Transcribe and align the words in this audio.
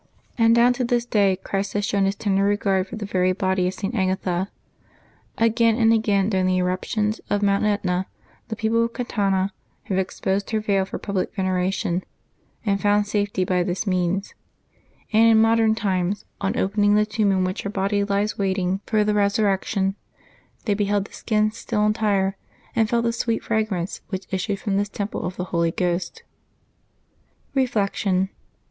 And 0.35 0.55
down 0.55 0.73
to 0.73 0.83
this 0.83 1.05
day 1.05 1.35
Christ 1.43 1.73
has 1.73 1.85
shown 1.85 2.05
His 2.05 2.15
tender 2.15 2.43
regard 2.43 2.87
for 2.87 2.95
the 2.95 3.05
very 3.05 3.33
body 3.33 3.67
of 3.67 3.75
St. 3.75 3.93
Agatha. 3.93 4.49
Again 5.37 5.75
and 5.75 5.93
again, 5.93 6.27
during 6.27 6.47
the 6.47 6.57
eruptions 6.57 7.21
of 7.29 7.43
Mount 7.43 7.65
Etna, 7.65 8.07
the 8.47 8.55
people 8.55 8.83
of 8.83 8.93
Catania 8.93 9.53
have 9.83 9.99
exposed 9.99 10.49
her 10.49 10.59
veil 10.59 10.85
for 10.85 10.97
public 10.97 11.35
venera 11.35 11.71
tion, 11.71 12.03
and 12.65 12.81
found 12.81 13.05
safety 13.05 13.43
by 13.45 13.61
this 13.61 13.85
means; 13.85 14.33
and 15.13 15.27
in 15.27 15.37
modem 15.39 15.75
times, 15.75 16.25
on 16.41 16.57
opening 16.57 16.95
the 16.95 17.05
tomb 17.05 17.31
in 17.31 17.43
which 17.43 17.61
her 17.61 17.69
body 17.69 18.03
lies 18.03 18.39
waiting 18.39 18.77
64 18.77 18.77
LIVE8 18.77 18.77
OF 18.77 18.85
THE 18.85 18.85
8AINT8 18.85 18.85
IFebbuaby 18.85 18.89
5 18.89 18.89
for 18.89 19.03
the 19.13 19.19
resurrection, 19.21 19.95
they 20.65 20.73
beheld 20.73 21.05
the 21.05 21.11
sldn 21.11 21.53
still 21.53 21.85
entire, 21.85 22.35
and 22.75 22.89
felt 22.89 23.03
the 23.03 23.13
sweet 23.13 23.43
fragrance 23.43 24.01
which 24.09 24.25
issued 24.31 24.57
from 24.59 24.77
this 24.77 24.89
temple 24.89 25.21
of 25.23 25.35
the 25.35 25.43
Holy 25.53 25.69
Ghost. 25.69 26.23
Reflection. 27.53 28.29